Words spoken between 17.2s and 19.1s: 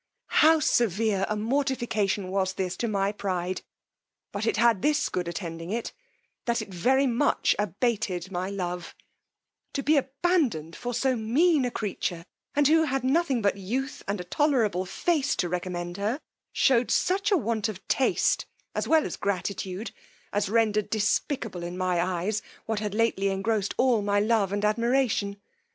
a want of taste as well